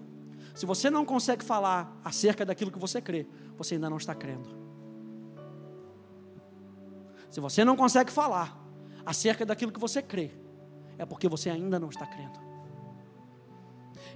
[0.56, 3.26] Se você não consegue falar acerca daquilo que você crê,
[3.58, 4.48] você ainda não está crendo.
[7.30, 8.58] Se você não consegue falar
[9.04, 10.30] acerca daquilo que você crê,
[10.96, 12.40] é porque você ainda não está crendo.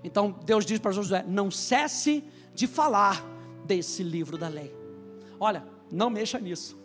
[0.03, 2.24] Então Deus diz para Josué: não cesse
[2.55, 3.22] de falar
[3.66, 4.74] desse livro da lei.
[5.38, 6.81] Olha, não mexa nisso.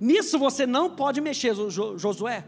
[0.00, 2.46] Nisso você não pode mexer, Josué.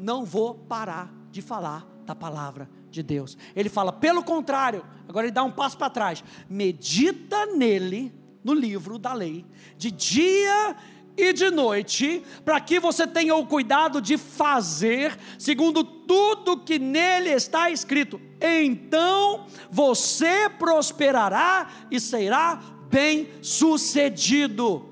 [0.00, 3.36] Não vou parar de falar da palavra de Deus.
[3.56, 6.22] Ele fala, pelo contrário, agora ele dá um passo para trás.
[6.48, 8.12] Medita nele,
[8.44, 9.44] no livro da lei,
[9.76, 10.76] de dia
[11.16, 17.30] e de noite, para que você tenha o cuidado de fazer segundo tudo que nele
[17.30, 18.20] está escrito.
[18.40, 24.88] Então você prosperará e será bem-sucedido.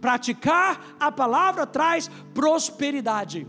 [0.00, 3.46] Praticar a palavra traz prosperidade.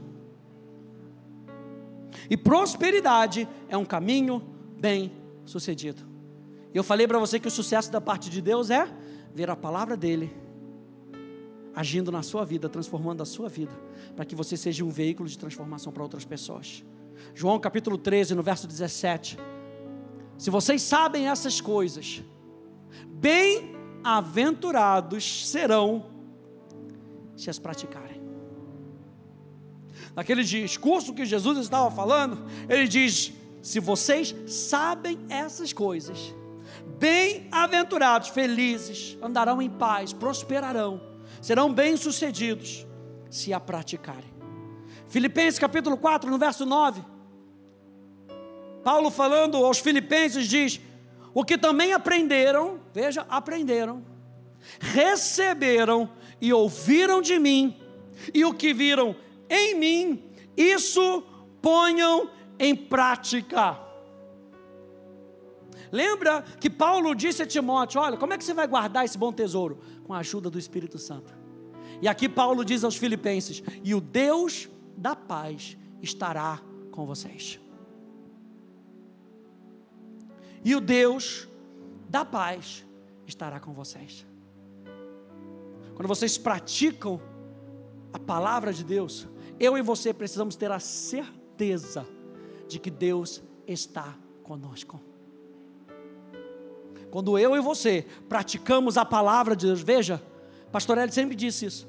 [2.30, 4.42] E prosperidade é um caminho
[4.80, 6.04] bem-sucedido.
[6.74, 8.88] Eu falei para você que o sucesso da parte de Deus é
[9.34, 10.48] ver a palavra dele
[11.78, 13.72] agindo na sua vida, transformando a sua vida,
[14.16, 16.84] para que você seja um veículo de transformação para outras pessoas.
[17.36, 19.38] João capítulo 13, no verso 17.
[20.40, 22.24] Se vocês sabem essas coisas,
[23.08, 26.08] bem-aventurados serão
[27.36, 28.07] se as praticarem.
[30.18, 36.34] Naquele discurso que Jesus estava falando, ele diz: se vocês sabem essas coisas,
[36.98, 42.88] bem-aventurados, felizes, andarão em paz, prosperarão serão bem-sucedidos
[43.30, 44.34] se a praticarem.
[45.08, 47.00] Filipenses capítulo 4, no verso 9.
[48.84, 50.82] Paulo falando aos filipenses diz:
[51.32, 54.04] "O que também aprenderam, veja, aprenderam,
[54.80, 56.10] receberam
[56.42, 57.78] e ouviram de mim,
[58.34, 59.16] e o que viram
[59.50, 60.24] em mim,
[60.56, 61.24] isso
[61.62, 62.30] ponham
[62.60, 63.88] em prática."
[65.92, 69.32] Lembra que Paulo disse a Timóteo: Olha, como é que você vai guardar esse bom
[69.32, 69.80] tesouro?
[70.04, 71.34] Com a ajuda do Espírito Santo.
[72.02, 77.60] E aqui Paulo diz aos Filipenses: E o Deus da paz estará com vocês.
[80.64, 81.48] E o Deus
[82.10, 82.86] da paz
[83.26, 84.26] estará com vocês.
[85.96, 87.22] Quando vocês praticam
[88.12, 89.28] a palavra de Deus,
[89.60, 92.06] eu e você precisamos ter a certeza
[92.68, 95.02] de que Deus está conosco.
[97.10, 100.22] Quando eu e você praticamos a palavra de Deus, veja,
[100.72, 101.88] Pastor Eli sempre disse isso.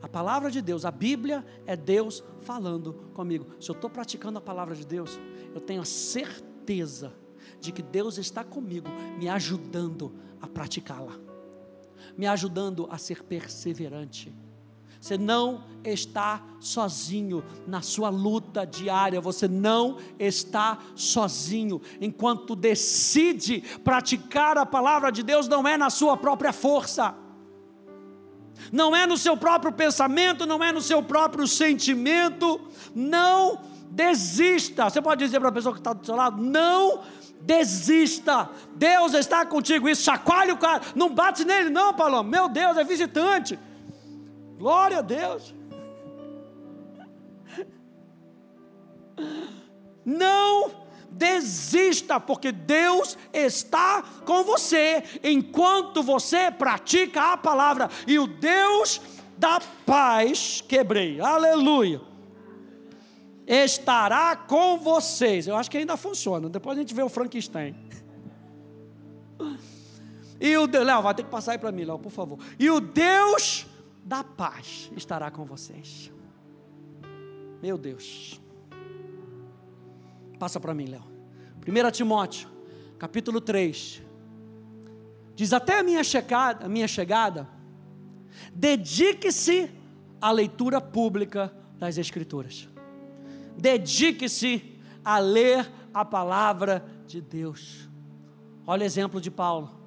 [0.00, 3.46] A palavra de Deus, a Bíblia é Deus falando comigo.
[3.58, 5.18] Se eu estou praticando a palavra de Deus,
[5.54, 7.12] eu tenho a certeza
[7.60, 8.88] de que Deus está comigo,
[9.18, 11.18] me ajudando a praticá-la,
[12.16, 14.32] me ajudando a ser perseverante
[15.04, 21.78] você não está sozinho na sua luta diária, você não está sozinho.
[22.00, 27.14] Enquanto decide praticar a palavra de Deus, não é na sua própria força,
[28.72, 32.58] não é no seu próprio pensamento, não é no seu próprio sentimento.
[32.94, 34.88] Não desista.
[34.88, 37.02] Você pode dizer para a pessoa que está do seu lado: não
[37.42, 38.48] desista.
[38.74, 39.86] Deus está contigo.
[39.86, 40.80] Isso chacoalha o cara.
[40.94, 42.22] Não bate nele, não, Paulo.
[42.22, 43.58] Meu Deus, é visitante.
[44.64, 45.54] Glória a Deus.
[50.02, 50.70] Não
[51.10, 59.02] desista, porque Deus está com você enquanto você pratica a palavra, e o Deus
[59.36, 62.00] da paz, quebrei, aleluia,
[63.46, 65.46] estará com vocês.
[65.46, 67.76] Eu acho que ainda funciona, depois a gente vê o Frankenstein.
[70.40, 72.38] E o Deus, Léo, vai ter que passar aí para mim, Léo, por favor.
[72.58, 73.66] E o Deus
[74.04, 76.12] da paz estará com vocês.
[77.62, 78.40] Meu Deus.
[80.38, 81.02] Passa para mim, Léo.
[81.66, 82.48] 1 Timóteo,
[82.98, 84.02] capítulo 3.
[85.34, 87.48] Diz: Até a minha chegada, a minha chegada
[88.52, 89.70] dedique-se
[90.20, 92.68] à leitura pública das Escrituras.
[93.56, 97.88] Dedique-se a ler a palavra de Deus.
[98.66, 99.83] Olha o exemplo de Paulo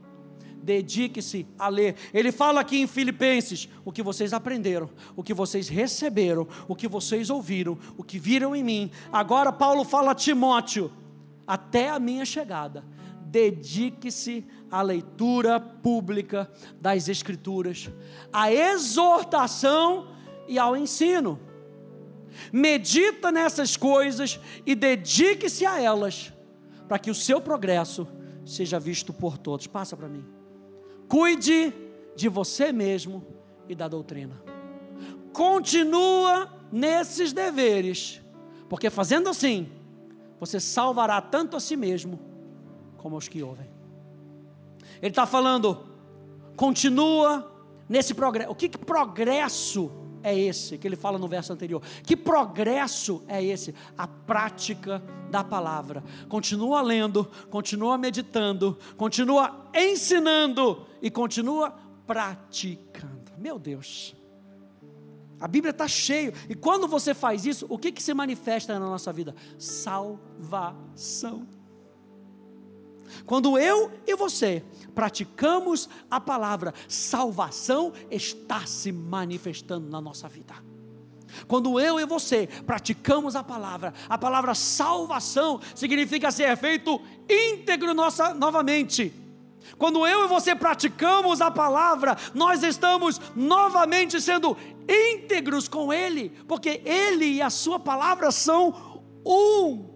[0.63, 1.95] dedique-se a ler.
[2.13, 6.87] Ele fala aqui em Filipenses: o que vocês aprenderam, o que vocês receberam, o que
[6.87, 8.91] vocês ouviram, o que viram em mim.
[9.11, 10.91] Agora, Paulo fala a Timóteo:
[11.45, 12.83] até a minha chegada,
[13.25, 17.89] dedique-se à leitura pública das Escrituras,
[18.31, 20.07] à exortação
[20.47, 21.39] e ao ensino.
[22.51, 26.33] medita nessas coisas e dedique-se a elas,
[26.87, 28.07] para que o seu progresso
[28.45, 29.67] seja visto por todos.
[29.67, 30.36] Passa para mim.
[31.07, 31.73] Cuide
[32.15, 33.25] de você mesmo
[33.67, 34.41] e da doutrina.
[35.31, 38.21] Continua nesses deveres,
[38.67, 39.69] porque fazendo assim,
[40.39, 42.19] você salvará tanto a si mesmo
[42.97, 43.69] como aos que ouvem.
[45.01, 45.85] Ele está falando,
[46.55, 47.51] continua
[47.87, 48.51] nesse progresso.
[48.51, 49.91] O que, que progresso
[50.27, 51.81] é esse que ele fala no verso anterior?
[52.03, 53.73] Que progresso é esse?
[53.97, 55.01] A prática
[55.31, 56.03] da palavra.
[56.27, 61.73] Continua lendo, continua meditando, continua ensinando e continua
[62.05, 63.31] praticando.
[63.37, 64.15] Meu Deus.
[65.39, 66.33] A Bíblia está cheio.
[66.49, 69.33] E quando você faz isso, o que, que se manifesta na nossa vida?
[69.57, 71.47] Salvação.
[73.25, 74.63] Quando eu e você
[74.97, 80.55] praticamos a palavra, salvação está se manifestando na nossa vida.
[81.47, 88.33] Quando eu e você praticamos a palavra, a palavra salvação significa ser feito íntegro nossa,
[88.33, 89.13] novamente.
[89.77, 94.57] Quando eu e você praticamos a palavra, nós estamos novamente sendo
[94.89, 99.95] íntegros com Ele, porque Ele e a Sua palavra são um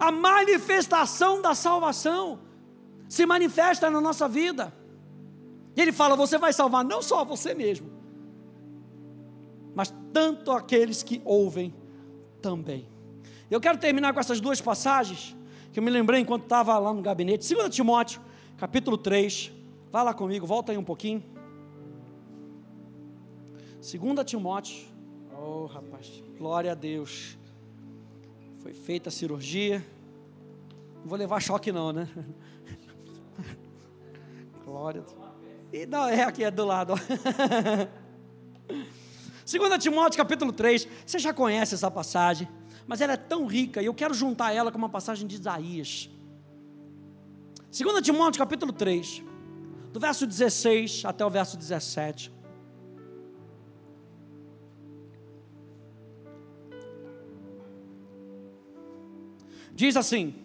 [0.00, 2.40] a manifestação da salvação
[3.12, 4.72] se manifesta na nossa vida.
[5.76, 7.90] E ele fala: você vai salvar não só você mesmo,
[9.74, 11.74] mas tanto aqueles que ouvem
[12.40, 12.88] também.
[13.50, 15.36] Eu quero terminar com essas duas passagens
[15.74, 17.54] que eu me lembrei enquanto estava lá no gabinete.
[17.54, 18.18] 2 Timóteo,
[18.56, 19.52] capítulo 3.
[19.90, 21.22] Vai lá comigo, volta aí um pouquinho.
[23.74, 24.86] 2 Timóteo.
[25.38, 27.36] Oh, rapaz, glória a Deus.
[28.60, 29.84] Foi feita a cirurgia.
[31.02, 32.08] Não vou levar choque não, né?
[34.72, 35.04] Glória.
[35.70, 36.94] E não, é aqui, é do lado.
[39.44, 42.48] 2 Timóteo capítulo 3, você já conhece essa passagem,
[42.86, 46.08] mas ela é tão rica e eu quero juntar ela com uma passagem de Isaías.
[47.70, 49.22] 2 Timóteo capítulo 3,
[49.92, 52.32] do verso 16 até o verso 17.
[59.74, 60.41] Diz assim: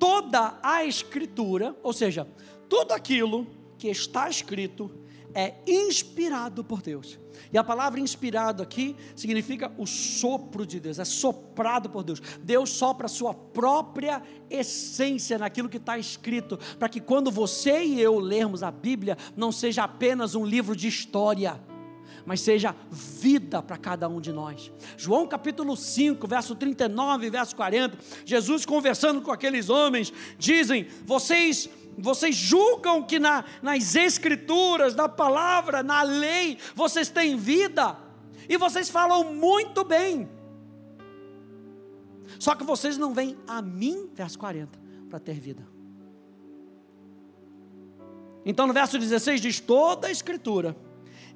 [0.00, 2.26] toda a Escritura, ou seja,
[2.68, 3.46] tudo aquilo
[3.78, 4.90] que está escrito
[5.34, 7.18] é inspirado por Deus.
[7.52, 12.20] E a palavra inspirado aqui significa o sopro de Deus, é soprado por Deus.
[12.42, 18.00] Deus sopra a sua própria essência naquilo que está escrito, para que quando você e
[18.00, 21.60] eu lermos a Bíblia, não seja apenas um livro de história,
[22.24, 24.70] mas seja vida para cada um de nós.
[24.96, 31.68] João capítulo 5, verso 39 e verso 40, Jesus conversando com aqueles homens, dizem: Vocês
[31.98, 37.96] vocês julgam que na, nas escrituras, na palavra, na lei, vocês têm vida,
[38.48, 40.28] e vocês falam muito bem,
[42.38, 44.78] só que vocês não vêm a mim, verso 40,
[45.10, 45.66] para ter vida.
[48.44, 50.74] Então no verso 16 diz: toda a escritura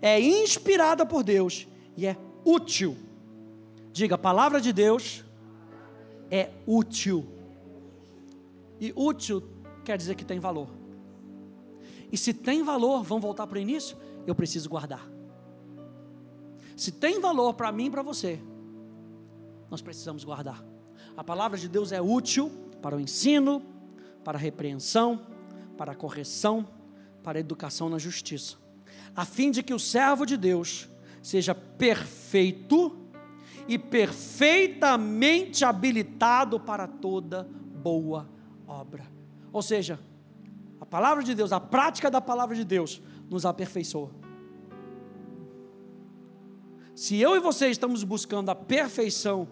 [0.05, 2.95] é inspirada por Deus e é útil.
[3.91, 5.25] Diga, a palavra de Deus
[6.31, 7.25] é útil.
[8.79, 9.43] E útil
[9.83, 10.69] quer dizer que tem valor.
[12.13, 13.97] E se tem valor, vamos voltar para o início,
[14.27, 15.09] eu preciso guardar.
[16.77, 18.39] Se tem valor para mim e para você,
[19.71, 20.63] nós precisamos guardar.
[21.17, 22.51] A palavra de Deus é útil
[22.83, 23.63] para o ensino,
[24.23, 25.27] para a repreensão,
[25.79, 26.69] para a correção,
[27.23, 28.64] para a educação na justiça
[29.15, 30.89] a fim de que o servo de Deus
[31.23, 32.99] seja perfeito
[33.67, 37.49] e perfeitamente habilitado para toda
[37.83, 38.29] boa
[38.67, 39.07] obra.
[39.53, 39.99] Ou seja,
[40.81, 43.01] a palavra de Deus, a prática da palavra de Deus
[43.31, 44.11] nos aperfeiçoa.
[46.95, 49.49] Se eu e você estamos buscando a perfeição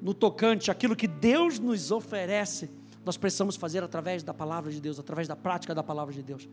[0.00, 2.70] no tocante aquilo que Deus nos oferece,
[3.04, 6.48] nós precisamos fazer através da palavra de Deus, através da prática da palavra de Deus.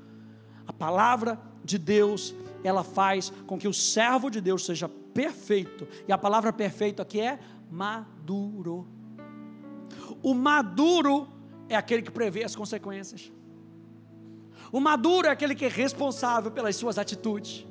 [0.68, 5.88] A palavra de Deus, ela faz com que o servo de Deus seja perfeito.
[6.08, 7.40] E a palavra perfeito aqui é
[7.72, 8.88] maduro.
[10.22, 11.28] O maduro
[11.70, 13.32] é aquele que prevê as consequências.
[14.72, 17.66] O maduro é aquele que é responsável pelas suas atitudes.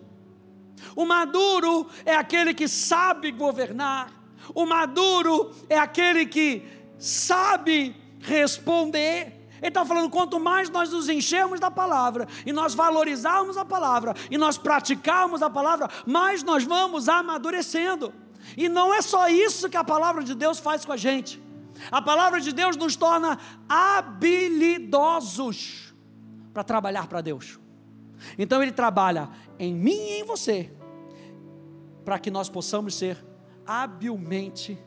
[0.94, 4.12] O maduro é aquele que sabe governar.
[4.54, 6.62] O maduro é aquele que
[6.98, 9.35] sabe responder.
[9.58, 14.14] Ele está falando: quanto mais nós nos enchermos da palavra, e nós valorizarmos a palavra,
[14.30, 18.12] e nós praticarmos a palavra, mais nós vamos amadurecendo.
[18.56, 21.42] E não é só isso que a palavra de Deus faz com a gente.
[21.90, 23.38] A palavra de Deus nos torna
[23.68, 25.14] habilidosos
[26.52, 27.58] para trabalhar para Deus.
[28.38, 29.28] Então ele trabalha
[29.58, 30.72] em mim e em você,
[32.04, 33.22] para que nós possamos ser
[33.66, 34.78] habilmente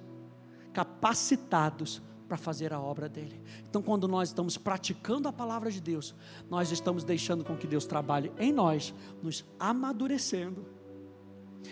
[0.74, 3.42] capacitados para fazer a obra dele.
[3.68, 6.16] Então, quando nós estamos praticando a palavra de Deus,
[6.48, 10.64] nós estamos deixando com que Deus trabalhe em nós, nos amadurecendo,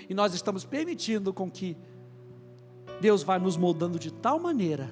[0.10, 1.78] e nós estamos permitindo com que
[3.00, 4.90] Deus vai nos moldando de tal maneira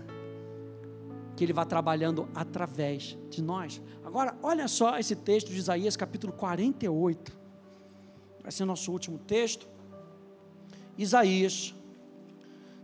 [1.36, 3.82] que Ele vai trabalhando através de nós.
[4.05, 7.38] Agora, olha só esse texto de Isaías, capítulo 48.
[8.41, 9.68] Vai ser nosso último texto.
[10.97, 11.74] Isaías,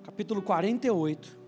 [0.03, 1.40] capítulo 48.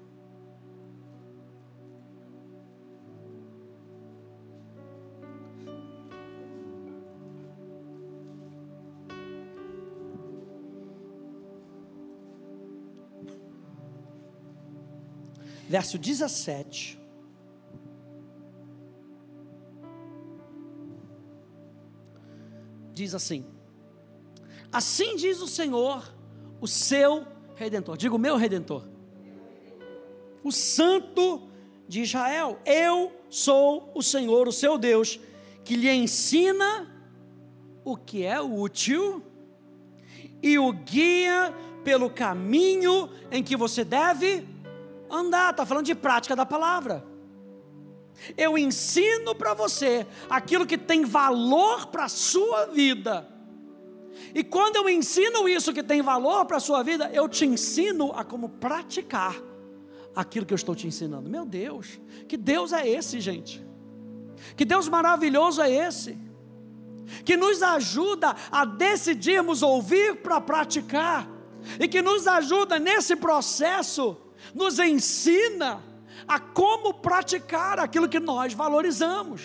[15.73, 16.99] Verso 17.
[22.93, 23.43] Diz assim:
[24.71, 26.13] Assim diz o Senhor,
[26.61, 27.97] o seu redentor.
[27.97, 28.83] Digo, meu redentor.
[30.43, 31.49] O Santo
[31.87, 32.59] de Israel.
[32.63, 35.19] Eu sou o Senhor, o seu Deus,
[35.63, 36.87] que lhe ensina
[37.83, 39.23] o que é útil
[40.39, 41.51] e o guia
[41.83, 44.52] pelo caminho em que você deve
[45.13, 47.05] andar, está falando de prática da palavra.
[48.37, 53.29] Eu ensino para você aquilo que tem valor para a sua vida.
[54.33, 58.11] E quando eu ensino isso que tem valor para a sua vida, eu te ensino
[58.13, 59.35] a como praticar
[60.15, 61.29] aquilo que eu estou te ensinando.
[61.29, 63.65] Meu Deus, que Deus é esse, gente?
[64.55, 66.17] Que Deus maravilhoso é esse?
[67.25, 71.27] Que nos ajuda a decidirmos ouvir para praticar,
[71.79, 74.17] e que nos ajuda nesse processo
[74.53, 75.81] nos ensina
[76.27, 79.41] a como praticar aquilo que nós valorizamos.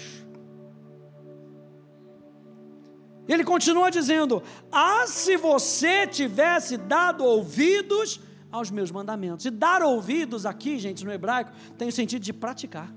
[3.26, 4.42] Ele continua dizendo:
[4.72, 9.44] Ah, se você tivesse dado ouvidos aos meus mandamentos.
[9.44, 12.92] E dar ouvidos aqui, gente, no hebraico, tem o sentido de praticar.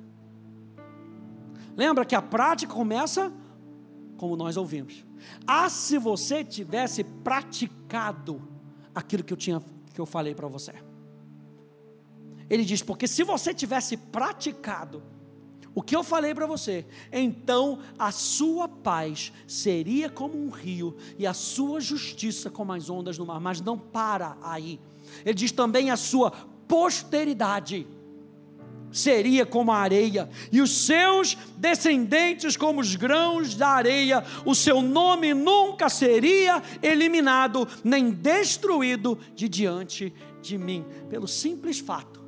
[1.75, 3.31] Lembra que a prática começa
[4.17, 5.05] como nós ouvimos.
[5.47, 8.41] Ah, se você tivesse praticado
[8.93, 9.61] aquilo que eu tinha
[9.93, 10.73] que eu falei para você.
[12.51, 15.01] Ele diz: porque se você tivesse praticado
[15.73, 21.25] o que eu falei para você, então a sua paz seria como um rio e
[21.25, 23.39] a sua justiça como as ondas no mar.
[23.39, 24.81] Mas não para aí.
[25.23, 26.29] Ele diz também a sua
[26.67, 27.87] posteridade
[28.91, 34.81] seria como a areia, e os seus descendentes como os grãos da areia, o seu
[34.81, 42.20] nome nunca seria eliminado, nem destruído de diante de mim, pelo simples fato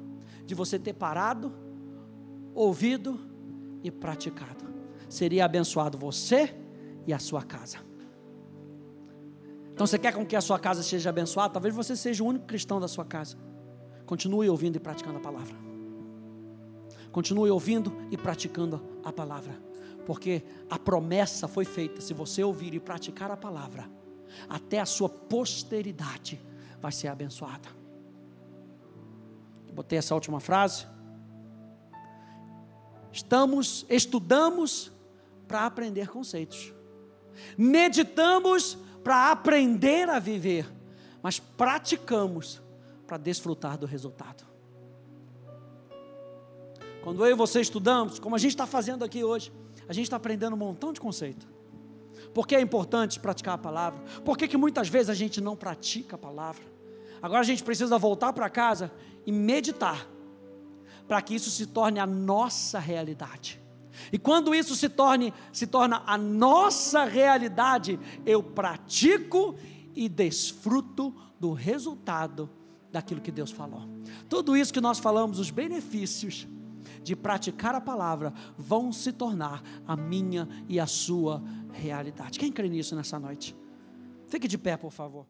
[0.45, 1.53] de você ter parado,
[2.53, 3.19] ouvido
[3.83, 4.65] e praticado.
[5.09, 6.55] Seria abençoado você
[7.05, 7.79] e a sua casa.
[9.73, 11.53] Então você quer com que a sua casa seja abençoada?
[11.53, 13.37] Talvez você seja o único cristão da sua casa.
[14.05, 15.55] Continue ouvindo e praticando a palavra.
[17.11, 19.53] Continue ouvindo e praticando a palavra.
[20.05, 23.89] Porque a promessa foi feita: se você ouvir e praticar a palavra,
[24.47, 26.39] até a sua posteridade
[26.79, 27.82] vai ser abençoada.
[29.73, 30.85] Botei essa última frase.
[33.11, 34.91] Estamos, estudamos
[35.47, 36.73] para aprender conceitos.
[37.57, 40.71] Meditamos para aprender a viver,
[41.21, 42.61] mas praticamos
[43.05, 44.43] para desfrutar do resultado.
[47.03, 49.51] Quando eu e você estudamos, como a gente está fazendo aqui hoje,
[49.89, 51.47] a gente está aprendendo um montão de conceito.
[52.33, 53.99] Por que é importante praticar a palavra?
[54.23, 56.63] Por que, que muitas vezes a gente não pratica a palavra?
[57.21, 58.91] Agora a gente precisa voltar para casa
[59.25, 60.07] e meditar,
[61.07, 63.61] para que isso se torne a nossa realidade.
[64.11, 69.55] E quando isso se torne se torna a nossa realidade, eu pratico
[69.95, 72.49] e desfruto do resultado
[72.91, 73.81] daquilo que Deus falou.
[74.29, 76.47] Tudo isso que nós falamos, os benefícios
[77.03, 82.39] de praticar a palavra, vão se tornar a minha e a sua realidade.
[82.39, 83.55] Quem crê nisso nessa noite?
[84.27, 85.27] Fique de pé, por favor.